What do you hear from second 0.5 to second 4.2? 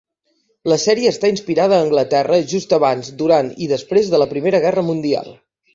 La sèrie està inspirada a Anglaterra just abans, durant i després